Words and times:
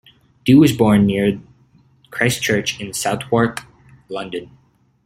Doo 0.45 0.57
was 0.57 0.73
born 0.75 1.05
near 1.05 1.39
Christ 2.09 2.41
Church 2.41 2.79
in 2.81 2.91
Southwark, 2.91 3.61
London. 4.09 4.49